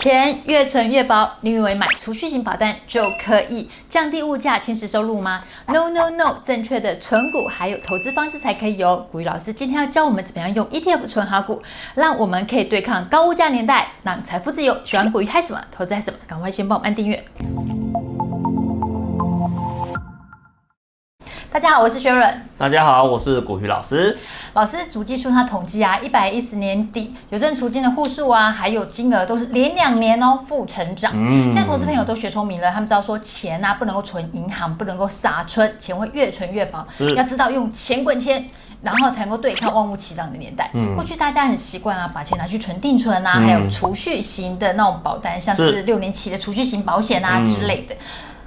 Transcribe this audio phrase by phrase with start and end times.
[0.00, 9.06] 钱越存越薄，你以为买储蓄型保单就可以降低物价、侵蚀收入吗？No No No，正确的存股还有投资方式才可以哦。
[9.12, 11.62] 古雨老师今天要教我们怎么样用 ETF 存好股，
[11.94, 14.74] 让我们可以对抗高物价年代，让财富自由。
[14.86, 15.62] 喜欢古雨嗨什么？
[15.70, 16.18] 投资嗨什么？
[16.26, 17.22] 赶快先帮我们按订阅。
[21.52, 22.42] 大家好，我是薛润。
[22.56, 24.16] 大家好，我是股鱼老师。
[24.52, 31.10] 老师，主计处他统计啊，一百一十年底有证储金的户数啊，还有金额都是连两年哦负成长。
[31.12, 36.86] 嗯，现在投资朋友都学聪明了，他们知道说钱啊不能够存银行，不能够傻存，钱会越存越薄。
[36.88, 38.48] 是，要知道用钱滚钱，
[38.80, 40.70] 然后才能够对抗万物齐涨的年代。
[40.72, 47.96] 嗯，过去大家很习惯啊，把钱拿去存定存啊，嗯、还有储蓄型的那种保单，像是六年期的储蓄型保险啊之类的。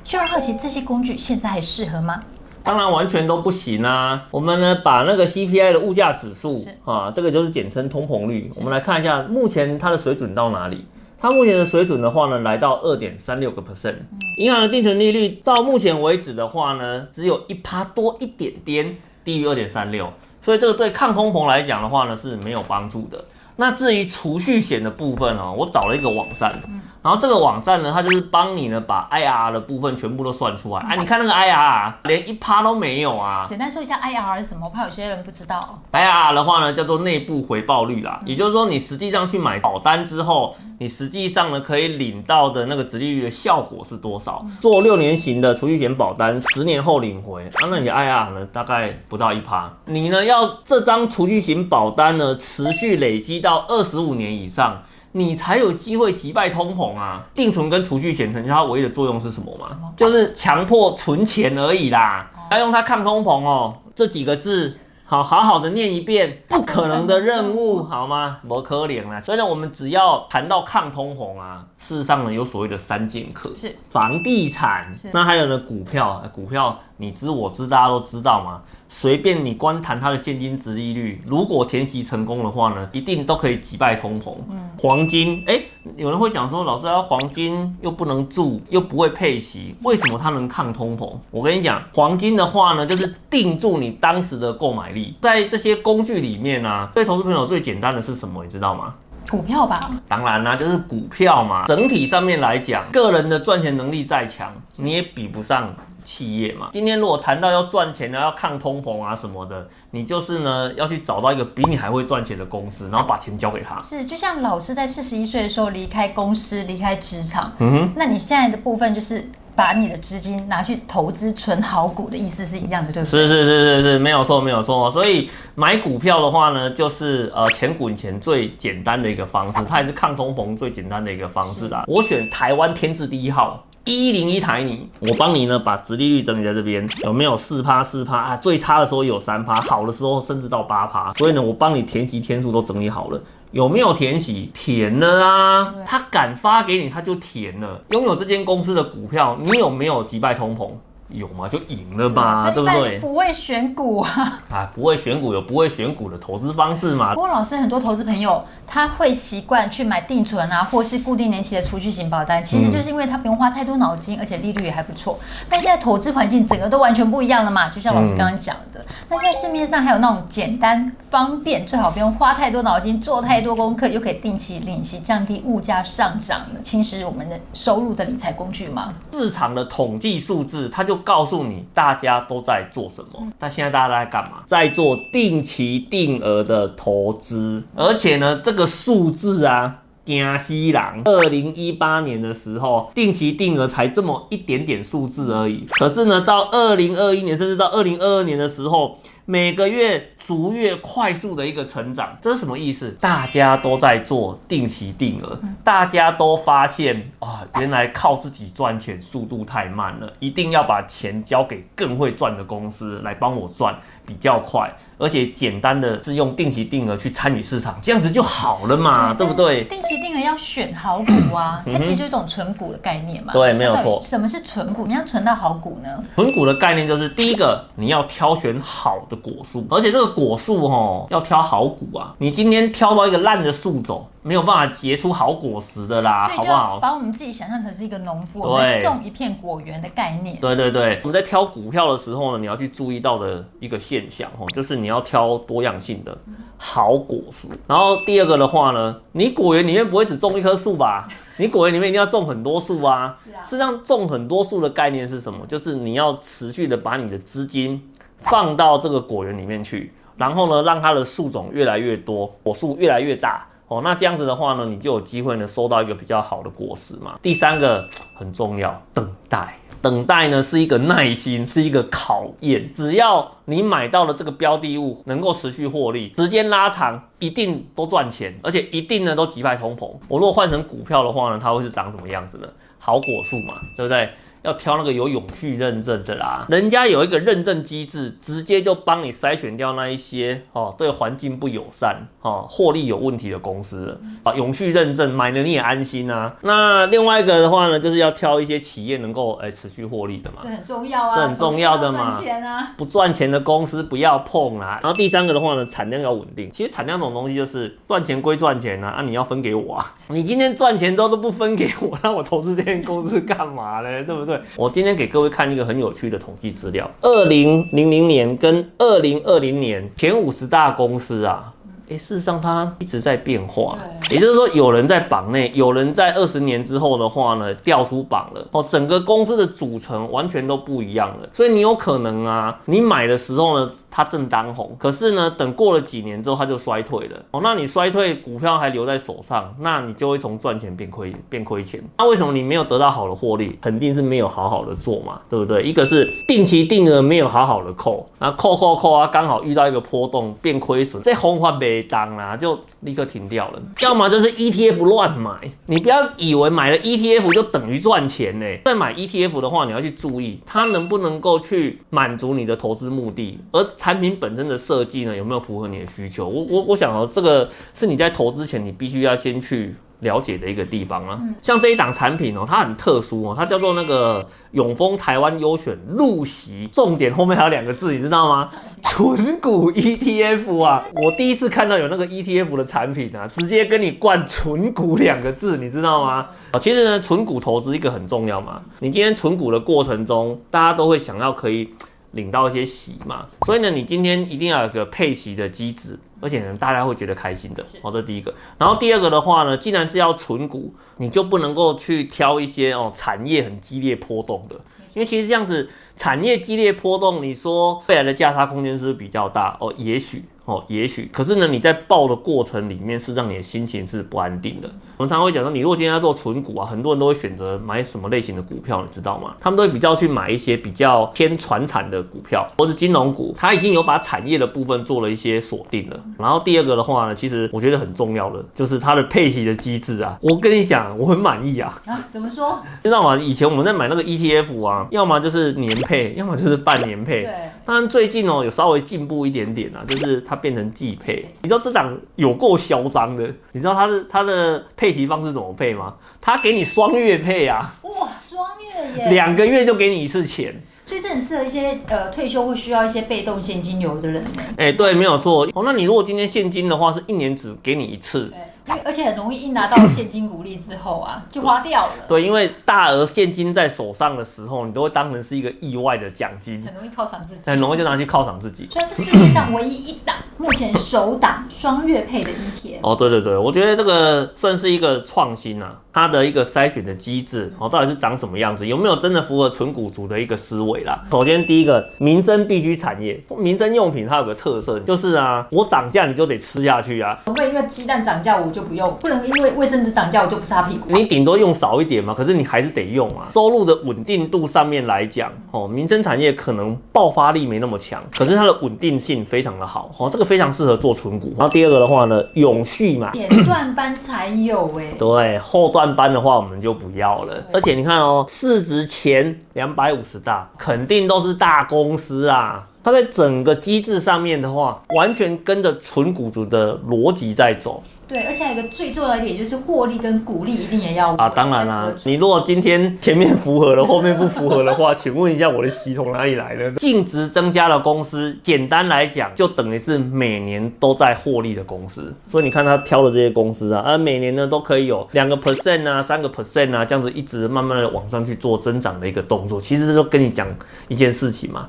[0.05, 2.23] 薛润好奇，这些工具现在还适合吗？
[2.63, 4.25] 当然完全都不行啊！
[4.31, 10.85] 我们呢把那个 CPI 的物价指数啊，这个就是简称通膨率，我们来看一下目前它的水准到哪里。
[11.19, 13.95] 它目前的水准的话呢，来到二点三六个 percent。
[14.37, 20.11] 银行的定存利率到目前为止的话呢，只有一趴多一点点，低于二点三六，
[20.41, 23.23] 所以这个对抗通膨来讲的话呢是没有帮助的。
[23.55, 26.59] 那至于储蓄险的部分哦，我找了一个网站。
[27.03, 30.81] 然后这个网站呢，它就是帮你呢把 IRR 的部分全部都算出来。
[30.83, 33.45] 哎，你看那个 IRR 连一趴都没有啊！
[33.45, 35.81] 简单说一下 IRR 是什么，我怕有些人不知道。
[35.91, 44.45] IRR 的话呢，叫做内部回报率啦，也就是说你实际上去买保单之后，你实际上呢可以领到的那个殖利率的效果是多少？
[44.61, 49.69] 做六年型的储蓄险保单，十年后领回，啊，那你的 IRR 呢大概不到一趴。
[49.87, 54.81] 你呢要这张储蓄型保单呢持续累积到二十五年以上。
[55.15, 57.23] 你才有机会击败通膨啊！
[57.35, 59.67] 定存跟储蓄险，你知道它唯一的作用是什么吗？
[59.95, 62.31] 就是强迫存钱而已啦。
[62.49, 64.75] 要用它抗通膨哦，这几个字。
[65.05, 68.39] 好，好好的念一遍，不可能的任务， 好吗？
[68.47, 69.21] 不可怜啦。
[69.21, 78.61] 所以呢，我们只要谈到抗通膨啊，事实上呢，有所谓的三剑客，是房地产，那还有呢，股票，股票你知我知，大家都知道嘛。
[78.87, 84.31] 随便你光谈它的现金值利率，如果填息成功的话呢，一定都可以击败通膨。
[84.51, 85.65] 嗯，黄金，哎、欸，
[85.97, 91.11] 有人会讲说，老师啊，黄金又不能住，又不会配息，为什么它能抗通膨？
[91.31, 95.15] 我跟你讲，黄金的话呢，就是定住你当时的购买力。
[95.19, 98.43] 在这些工具里面呢、啊，对投资朋友最简单的是什么？
[98.43, 98.93] 你知道吗？
[99.31, 99.89] 股票吧。
[100.07, 101.65] 当然啦、啊，就是股票嘛。
[101.65, 105.73] 整体上面来讲，个人的赚钱能力再强，你也比不上。
[106.03, 113.79] 企业嘛，今天如果谈到要赚钱呢，要抗通膨啊什么的，你就是呢要去找到一个比你还会赚钱的公司，然后把钱交给他。
[113.79, 117.51] 是，就像老师在四十一岁的时候离开公司，离开职场。
[117.59, 123.11] 嗯哼，那你现在的部分就是把你的资金拿去投资存好股的意思是一样的，对不对？
[123.11, 124.89] 是是是是是，没有错没有错。
[124.89, 131.83] 所以买股票的话呢，就是呃钱滚钱最简单的一个方式，它也是抗通膨最简单的一个方式啦。
[131.87, 133.63] 我选台湾天字第一号。
[133.85, 138.37] 一零一台你，我帮你呢把殖利率整理在这边，有没有四趴四趴啊？
[138.37, 141.11] 最差的时候有三趴，好的时候甚至到八趴。
[141.13, 144.49] 所以呢，我帮你填息天数都整理好了，有没有填息？
[144.53, 147.81] 填了啊，他敢发给你，他就填了。
[147.89, 150.69] 拥有这间公司的股票，你有没有击败通膨？
[151.13, 151.47] 有嘛？
[151.47, 152.99] 就赢了吧，对不对？
[152.99, 154.41] 不会选股啊！
[154.51, 157.13] 啊，不会选股有不会选股的投资方式嘛？
[157.13, 165.19] 不过老师，很多投资朋友他会习惯去买定存啊，或是固定年期的储蓄型保单，其实就是因为他不用花太多脑筋，而且利率也还不错。
[165.47, 168.83] 但现在投资环境整个都完全不一样了嘛，就像老师刚刚讲的。
[169.07, 178.93] 那现在市面上还有那种简单方便，最好不用花太多脑筋，做太多功课，又可以定期领息，降低物价上涨，侵蚀我们的收入的理财工具吗？
[179.11, 181.02] 市场的统计数字，它就。
[181.03, 183.31] 告诉你大家都在做什么？
[183.39, 184.43] 那现在大家都在干嘛？
[184.45, 191.01] 在做定期定额的投资，而且呢，这个数字啊，惊死人！
[191.05, 195.65] 二零一八年的时候，定期定额才这么一点点数字而已。
[195.71, 202.91] 可是呢，到二零二一年，甚至到二零二二年的时候，每个月逐月快速的一个成长，这是什么意思？
[202.99, 214.69] 大家都在做定期定额，大家都发现啊，原来靠自己赚钱速度太慢了，一定要把钱交给更会赚的公司来帮我赚，比较快。
[215.03, 219.63] 而且简单的是用定期定额去参与市场，这样子就好了嘛，对，对不对？
[219.65, 223.33] 定期定额要选好股啊，它其实就是一种存股的概念嘛。
[223.33, 223.99] 对，没有错。
[224.01, 224.87] 什么是存股？
[224.87, 226.03] 你要存到好股呢？
[226.15, 232.15] 存股的概念就是第一个，你要挑选好的果树，而且这个果树哦，要挑好股啊。
[232.19, 236.79] 你今天挑到一个烂的树种，没有办法结出好果实的啦，好不好？
[236.79, 240.37] 把我们自己想象成是一个农夫，我们种一片果园的概念。
[240.37, 246.17] 对对对，我们在挑股票的时候呢，你要去注意到的一个现象哦，就是你要挑多样性的
[246.57, 247.49] 好果树。
[247.67, 251.07] 然后第二个的话呢，你果园里面不会只种一棵树吧？
[251.37, 253.15] 你果园里面一定要种很多树啊。
[253.17, 253.43] 是啊。
[253.43, 255.45] 实际上种很多树的概念是什么？
[255.47, 263.47] 就是你要持续的把你的资金放到这个果园里面去，然后呢，让它的树种越来越多，果树越来越大。
[263.67, 267.17] 哦，那这样子的话呢，你就有机会呢收到一个比较好的果实嘛。
[267.21, 269.57] 第三个很重要，等待。
[269.83, 272.73] 等待呢是一个耐心，是一个考验。
[272.73, 279.91] 只要你买到了这个标的物，能够持续获利，时间拉长，一定都赚钱，而且一定呢都击败通膨。
[280.07, 282.47] 我如果换成股票的话呢，它会是长什么样子呢？
[282.79, 284.09] 好果树嘛，对不对？
[284.43, 294.33] 要挑那个有永续认证的啦，人家有一个认证机制，直接就帮你筛选掉那一些哦，对环境不友善、哦，获利有问题的公司啊。
[294.35, 296.35] 永续认证买了你也安心啊。
[296.41, 304.79] 那另外一个的话呢，就是要挑一些企业能够哎持续获利的嘛，这很重要啊，这很重要的嘛，赚钱啊，不赚钱的公司不要碰啦。
[304.83, 306.51] 然后第三个的话呢，产量要稳定。
[306.51, 314.03] 其实产量这种东西就是赚钱归赚钱啊，啊你要分给我啊，你今天赚钱之后都不分给我，那我投资这间公司干嘛嘞？
[314.03, 314.32] 对不对？
[314.55, 321.52] 我今天给各位看一个很有趣的统计资料：二零零零年跟二零二零年前五十大公司啊。
[321.89, 323.77] 诶，事实上它一直在变化，
[324.09, 331.29] 也就是说，有人在榜内，有人在二十年之后的话呢，调出榜了哦，整个公司的组成完全都不一样了。
[331.33, 337.41] 所以你有可能啊，你买的时候呢，它正当红，可是呢，等过了几年之后，它就衰退了哦。
[337.43, 341.83] 那你衰退，股票还留在手上，那你就会从赚钱变亏，变亏钱。
[341.97, 343.59] 那为什么你没有得到好的获利？
[343.61, 345.61] 肯定是没有好好的做嘛，对不对？
[345.63, 351.72] 一个是定期定额没有好好的扣，然后扣扣扣啊，刚好遇到一个波动变亏损，这红花呗。
[351.81, 353.61] 当啊，就立刻停掉了。
[353.81, 355.31] 要么就是 ETF 乱买，
[355.65, 358.45] 你不要以为买了 ETF 就等于赚钱呢。
[358.65, 366.27] 在买 ETF 的话，你要去注意它能不能够去满足你的投资目的，而产品本身的设计呢，有没有符合你的需求？
[366.27, 369.73] 我我我想哦，这个是你在投资前你必须要先去。
[370.03, 378.49] 了解的一个地方啊，像这一档产品哦，它很特殊哦，它叫做那个永丰台湾优选陆息，重点后面还有两个字，你知道吗？
[378.83, 386.27] 存股 ETF 啊，我第一次看到有那个 ETF 的产品啊，直接跟你灌存股两个字，你知道吗？
[386.51, 391.69] 啊，其实呢，存股投资一个很重要嘛，你今天存股的过程中，大家都会想要可以
[392.13, 395.99] 领到一些息嘛，所以呢，你今天一定要有个配息的机制。
[396.21, 398.33] 而且呢，大家会觉得开心的，哦，这第一个。
[398.57, 404.55] 然后第二个的话呢，既然是要存股，你就不能够去挑一些哦产业很激烈波动的，
[404.93, 409.57] 因为其实这样子产业激烈波动，你说未来的价差空间是不是比较大？
[409.59, 410.23] 哦，也许。
[410.45, 414.69] 哦，也许，可是呢，你在报的过程里面，是让你的心情是不安定的。
[414.97, 419.33] 我们常常会讲说，你如果今天要做纯股啊，很多人都会选择买什么类型的股票，你知道吗？
[419.39, 425.97] 他们都会比较去买一些比较偏传产的股票，或是金融股，它已经有把产业的部分做了一些锁定了。
[426.17, 430.17] 然后第二个的话呢，其实我觉得很重要的就是它的配息的机制啊。
[430.21, 431.81] 我跟你讲，我很满意啊。
[431.85, 431.97] 啊？
[432.09, 432.59] 怎么说？
[432.83, 433.17] 知道吗？
[433.17, 437.23] 以前我们在买那个 ETF 啊，要么就是年配，要么就是半年配。
[437.23, 437.33] 对。
[437.65, 441.25] 当然最近哦，有稍微进步一点点啊，就是它变成季配。
[441.41, 443.29] 你知道这档有够嚣张的？
[443.51, 445.95] 你知道它的它的配息方式怎么配吗？
[446.19, 447.73] 它给你双月配啊！
[447.83, 449.09] 哇，双月耶！
[449.09, 454.43] 两个月就给你一次钱，所以这很适合一些呃退休会需要一些被动现金流的人呢。
[454.57, 455.45] 哎、欸，对，没有错。
[455.53, 458.31] 哦，那你如果今天现金的话，是一年只给你一次。
[458.67, 461.93] 因为而且很容易一拿到现金股利之后啊， 就花掉了。
[462.07, 468.67] 对，因为大额现金在手上的时候，你都会当成是一个意外的奖金，很容易犒赏自己，很容易就拿去犒赏自己。
[468.69, 472.79] 所以是世界上唯一一档目前首档双月配的 ETF。
[472.81, 481.03] 哦，对对对，我觉得这个算是一个创新啊，它的一个筛选的机制哦，到底是长什么样子，有没有真的符合纯股族的一个思维啦？
[481.11, 489.23] 首先第一个，民生必需产业，民生用品它有个特色就是啊，我涨价你就得吃下去啊，不会因为鸡蛋涨价我就不用，不能。
[489.23, 490.89] 因为卫生纸涨价，我就不擦屁股。
[490.89, 493.29] 你顶多用少一点嘛，可是你还是得用啊。
[493.33, 501.33] 收入的稳定度上面来讲，哦，民生产业可能爆发力没那么强，可是它的稳定性非常的好，哦，这个非常适合做纯股。
[501.37, 507.43] 然后第二个的话呢，永续嘛，前段班才有哎、欸，对，后段班的话我们就不要了。
[507.51, 512.67] 而且你看哦，市值前两百五十大，肯定都是大公司啊。
[512.83, 517.81] 它在整个机制上面的话，完全跟着纯股族的逻辑在走。
[518.13, 526.71] 对，而且还有一个最重要的一点就是获利跟股利一定也要啊，当然啦、啊，你如果今天前面符合了，后面不符合的话， 请问一下我的息从哪里来的？
[526.73, 532.13] 净值增加的公司，简单来讲就等于是每年都在获利的公司。
[532.27, 539.59] 所以你看他挑的这些公司啊，啊，每年呢都可以有两个 percent 啊，三个 percent 啊，这样子一直慢慢的往上去做增长的一个动作。
[539.59, 540.47] 其实是跟你讲
[540.87, 541.67] 一件事情嘛，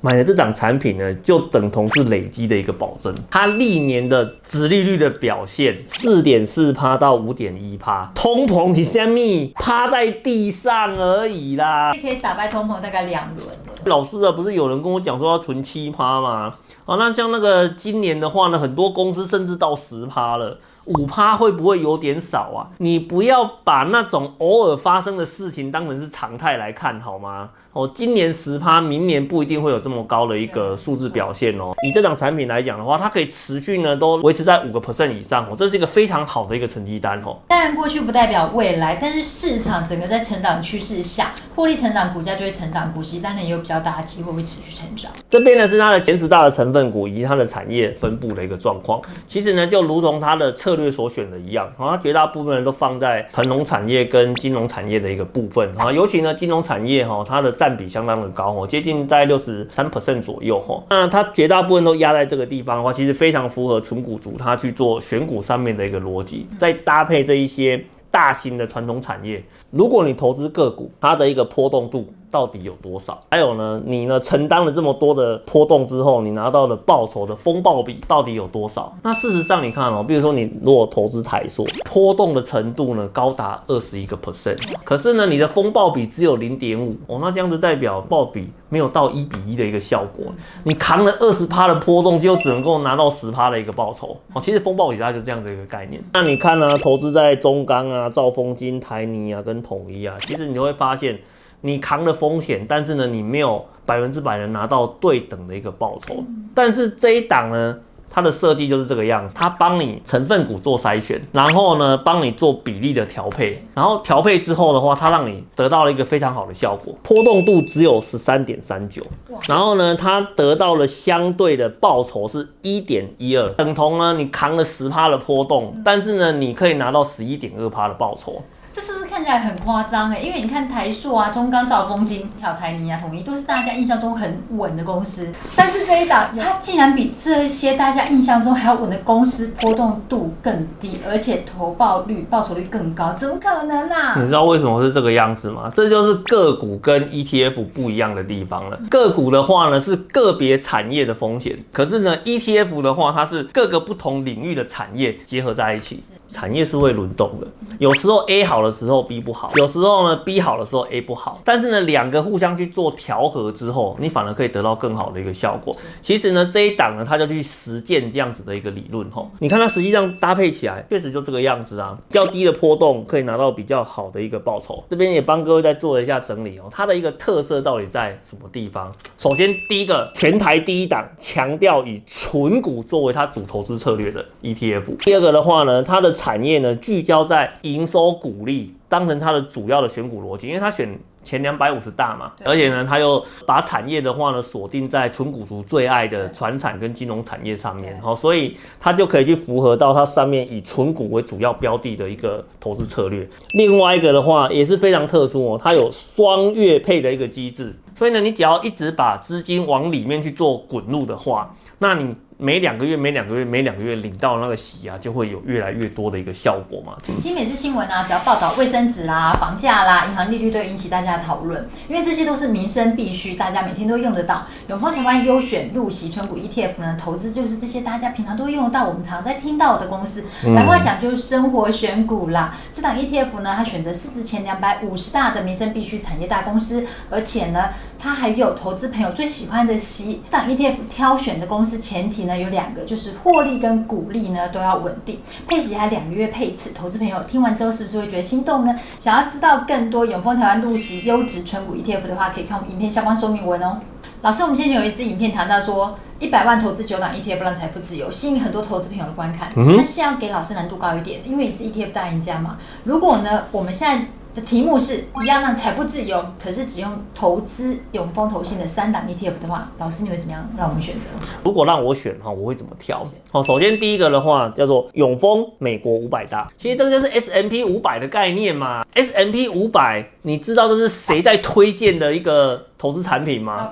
[0.00, 5.76] 买了这档产品呢，就等同是累积的一个保证，它历年的殖利率的表现。
[5.88, 9.52] 四点四趴到五点一趴，通膨是虾米？
[9.54, 13.48] 趴在地上而已啦，可以打败通膨大概两轮。
[13.84, 16.54] 老师啊，不是有人跟我讲说要存七趴吗？
[16.84, 20.58] 啊，那像那个今年的话呢，很多公司甚至到十趴了。
[20.86, 22.66] 五趴会不会有点少啊？
[22.78, 27.50] 你不要把那种偶尔发生的事情当成是常态来看，好吗？
[27.72, 31.72] 哦，今年十趴，明年不一定会有这么高的一个数字表现哦。
[31.82, 37.38] 以这档产品来讲的话，它可以持续呢都维持在五个 percent 以上哦，这是一个非常好的一个成绩单哦。
[37.48, 45.10] 当然，过去不代表未来，但是市场整个在成长趋势下，获利成长，股价就会成长，股息当然也有比较大的机会会持续成长。
[45.30, 49.00] 这边呢是它的前十大的成分股以及它的产业分布的一个状况。
[49.26, 60.82] 其实呢，就如同它的策策略所选的一样，它绝大部分人都放在传统产业跟金融产业的一个部分啊，尤其呢金融产业哈，它的占比相当的高哦，接近在六十三 percent 左右哈。
[60.88, 72.10] 那它绝大部分都压在这个地方的话，其实非常符合纯股族他去做选股上面的一个逻辑，再搭配这一些大型的传统产业，如果你投资个股，它的一个波动度。
[72.32, 73.20] 到底有多少？
[73.30, 78.92] 还有呢，你呢承担了这么多的波动之后，你拿到的报酬的风暴比到底有多少？
[79.02, 90.24] 那事实上，你看哦，比如说你如果投资台塑，波动的程度呢高达二十一个 percent，可是呢你的风暴比只有零点五哦，那这样子代表报比没有到一比一的一个效果。
[90.64, 94.40] 你扛了二十趴的波动，就只能够拿到十趴的一个报酬哦。
[94.40, 96.02] 其实风暴比它就这样的一个概念。
[96.14, 101.18] 那你看呢，投资在中钢啊、兆丰金、台泥啊跟统一啊，其实你就会发现。
[101.62, 106.16] 你扛了风险，但是呢，你没有百分之百能拿到对等的一个报酬。
[106.54, 107.78] 但是这一档呢，
[108.10, 119.02] 它的设计就是这个样子，它帮你成分股做筛选，然后呢，帮你做比例的调配，然后调配之后的话，它让你得到了一个非常好的效果，波动度只有十三点三九，
[119.48, 128.42] 然后呢，它得到了相对的报酬是一点一二，等同呢你扛了十趴的波动，但是呢，你可以拿到十一点二趴的报酬。
[128.72, 130.18] 这是不是看起来很夸张哎？
[130.18, 135.30] 因为你看台塑啊、中钢、兆丰金、还有台泥啊、统一，都是大家印象中很稳的公司。
[135.54, 144.14] 但是这一档，它竟然比这些大家印象中还要稳的公司，波动度更低，而且投报率、报酬率更高，怎么可能啊？
[144.18, 145.70] 你知道为什么是这个样子吗？
[145.74, 148.80] 这就是个股跟 ETF 不一样的地方了。
[148.88, 156.02] 个股的话呢，是个别产业的风险，可是呢，ETF 的话，它是各个不同领域的产业结合在一起。
[156.32, 157.46] 产业是会轮动的，
[157.78, 165.76] 有时候 A 好的时候 B 不好，有时候呢 B 好的时候 A 不好，但是呢两个互相去做调和之后，你反而可以得到更好的一个效果。
[166.00, 169.24] 其实呢这一档呢，它就去实践这样子的一个理论哈。
[169.40, 174.82] 你看它实际上搭配起来，确实就这个样子啊，较低的波动可以拿到比较好的一个报酬。
[174.88, 178.90] 这边也帮各位再做了一下整理哦，它的一个特色到底在什么地方？
[179.18, 184.96] 首先第一个，全台第一档强调以存股作为它主投资策略的 ETF。
[185.04, 203.28] 第二个的话呢，它的产业呢，聚焦在营收股利，当成它的主要的选股逻辑，因为它选前两百五十大嘛，而且呢，它又把产业的话呢锁定在纯股族最爱的传产跟金融产业上面，好，所以它就可以去符合到它上面以纯股为主要标的的一个投资策略。
[203.56, 212.16] 另外一个的话也是非常特殊哦，它有双月配的一个机制，所以呢，你只要一直把资金往里面去做滚入的话，那你。
[212.38, 216.94] 每两个月、每两个月、每两个月领到那个息啊，就会有越来越多的一个效果嘛。
[217.20, 224.44] 其实每次新闻啊，只要报道卫生纸啦、房价啦、银行利率，都会引起大家的讨论，因为这些都是民生必须，大家每天都用得到。
[224.66, 230.24] 永丰台湾优选入息存股 ETF 呢，投资就是这些大家平常都会用得到，我们常在听到的公司。
[230.42, 232.58] 白话讲就是生活选股啦。
[232.72, 237.68] 这档 ETF 呢，它选择市值前两百五十大的民生必须产业大公司，而且呢，
[238.02, 240.22] 它还有投资朋友最喜欢的息。
[240.28, 246.72] 这档 ETF 挑选的公司前提呢，有两个，就是获利跟股利呢都要稳定，配息还两个月配一次。
[246.72, 248.76] 投资朋友听完之后是不是会觉得心动呢？
[248.98, 253.78] 想要知道更多永丰台湾入息优质纯股 ETF 的话，可以看我们影片相关说明文哦。
[254.22, 259.52] 老师，我们先前有一支影片谈到说，一百万投资九档 ETF 让财富自由，吸引很多投资朋友的观看。
[259.54, 262.58] 嗯但是要给老师难度高一点，因为你是 ETF 大赢家嘛。
[262.84, 271.06] 如果呢，我们现在的题目是一样让财富自由，可是只用投资永丰投信的三档 ETF 的话，老师你会怎么样让我们选择？
[271.44, 273.06] 如果让我选哈，我会怎么挑？
[273.30, 278.82] 好，首先第一个的话叫做永丰美国五百大，其实这个就是 S M P 五百的概念嘛。
[278.94, 283.70] S M P 五百，你知道这是谁在推荐的一个投资产品吗？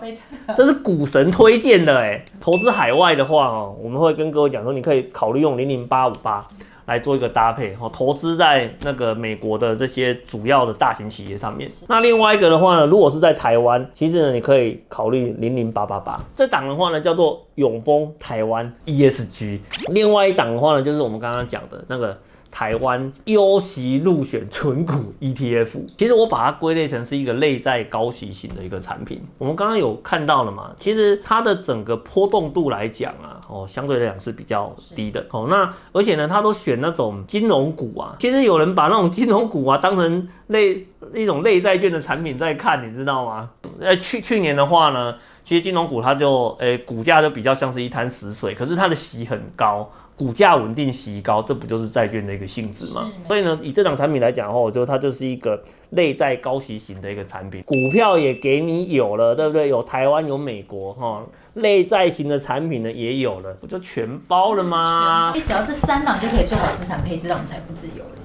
[0.54, 2.22] 这是股神推荐的哎。
[2.38, 6.46] 投资海外的话哦，我们会跟各位讲说，你可以考虑用零零八五八。
[6.90, 11.70] 来做一个搭配，哦，投资在那个美国的这些主要的大型企业上面。
[11.86, 19.60] 那另外一个的话呢，如果是在台湾，其实呢，你可以考虑零零八八八这档的话呢，叫做永丰台湾 ESG。
[19.90, 22.18] 另外一档的话呢，就是我们刚刚讲的那个。
[22.50, 29.22] 台湾优息入选存股 ETF，其实我把它归类成是一个内在高息型的一个产品。
[29.38, 30.72] 我们刚刚有看到了嘛？
[30.76, 35.24] 其实它的整个波动度来讲啊，哦，相对来讲是比较低的。
[35.30, 38.16] 哦，那而且呢，它都选那种金融股啊。
[38.18, 43.50] 其实有人把那种金融股啊当成类一种类债券的产品在看，你知道吗？
[43.78, 49.90] 呃，去去年的话呢，其实金融股它就，诶、欸，股价就比较像是一滩死水，可是它的息很高。
[50.20, 53.10] 股价稳定息高，这不就是债券的一个性质吗？
[53.26, 55.58] 所以呢，以这档产品来讲的话，我觉得它就是一个
[55.88, 57.62] 内在高息型的一个产品。
[57.62, 59.70] 股票也给你有了，对不对？
[59.70, 61.24] 有台湾，有美国，哈，
[61.54, 65.32] 内在型的产品呢也有了，不就全包了吗？
[65.34, 68.19] 你只要这三档就可以做好资产配置，让我们财富自由了。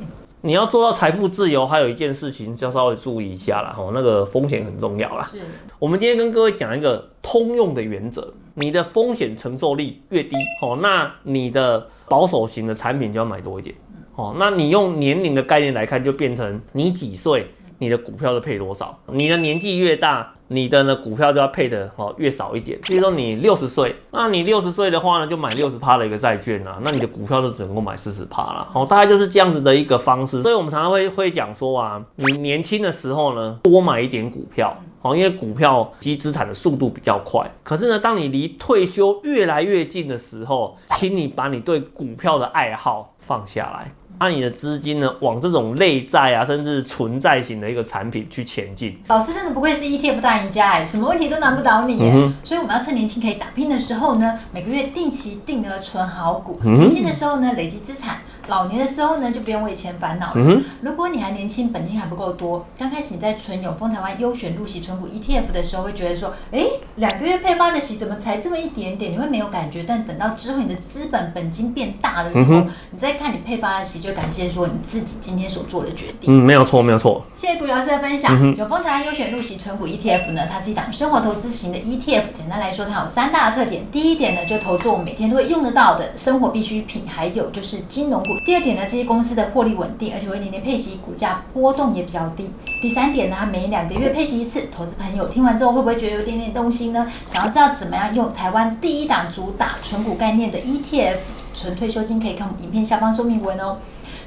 [0.46, 5.28] 你要做到财富自由，还有一件事情就要稍微注意一下啦，吼，那个风险很重要啦。
[5.28, 5.40] 是，
[5.80, 13.76] 我们今天跟各位讲一个通用的原则，你的风险承受力越低，哦，那你的保守型的产品就要买多一点，
[14.16, 17.48] 哦，那你用年龄的概念来看，就变成你几岁，
[17.80, 20.35] 你的股票就配多少，你的年纪越大。
[20.48, 30.42] 你的呢股票就要配的哦越少一点，比如说你六十岁，那你六十岁的话呢就买六十趴的一个债券啊，那你的股票就只能够买四十趴了，哦，大概就是这样子的一个方式。
[30.42, 37.50] 所以我们常常会会讲说啊，你年轻的时候呢多买一点股票，哦，因为股票积资产的速度比较快。
[37.64, 43.92] 可是呢，当你离退休越来越近的时候，请你把你对股票的爱好放下来。
[44.18, 48.98] 把你的资金呢，往这种类债啊，甚至存债型的一个产品去前进。
[49.08, 52.12] 老师真的不愧是 ETF 大赢家哎，什么问题都难不倒你耶。
[52.16, 56.60] 嗯、所以我们要趁年轻可以打拼的时候呢，每个月定期定额存好股。
[56.64, 58.18] 嗯、年轻的时候呢，累积资产。
[58.48, 60.34] 老年的时候呢，就不用为钱烦恼了。
[60.36, 66.64] 嗯、如果你还年轻，本金还不够多，刚开始你在存永丰台湾优选入息存股 ETF 的时候，会觉得说，哎，
[66.98, 69.12] 两个月配发的息怎么才这么一点点？
[69.12, 69.84] 你会没有感觉。
[69.88, 76.32] 但等到之后你的资本本金变大的时候，嗯、你再看你配发的息，就感谢说你自己今天所做的决定。
[76.32, 77.26] 嗯，没有错，没有错。
[77.34, 78.38] 谢谢股鱼老师的分享。
[78.40, 82.24] 嗯、永丰台湾优选入息存股 ETF 呢，它是一档生活投资型的 ETF。
[82.38, 83.84] 简单来说，它有三大的特点。
[83.92, 88.30] 第一点呢，就投资我们每天都会用得到的生活必需品，还有就是金融股。
[88.46, 92.50] 第二点呢，这些公司的获利稳定，而且会年年配息，股价波动也比较低。
[92.82, 94.64] 第三点呢，它每两个月配息一次。
[94.76, 97.12] 投资朋友听完之后会不会觉得有点点动心呢？
[97.32, 101.16] 想要知道怎么样用台湾第一档主打存股概念的 ETF
[101.56, 103.78] 存退休金，可以看我们影片下方说明文哦。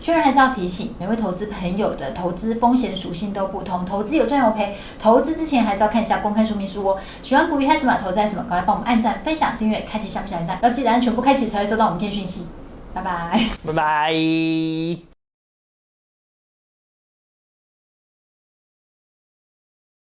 [0.00, 6.98] 确认还是要提醒，每位投资朋友的投资风险属性都不同，投资有赚有赔，投资之前还是要看一下公开说明书哦。
[7.22, 7.98] 喜欢股鱼还是什么？
[8.02, 8.44] 投资还是什么？
[8.48, 12.46] 赶快帮我们按赞、分享、订阅、开启小铃铛，要记得按全部开启才会收到我们片讯息。
[12.94, 15.07] 拜拜，拜拜。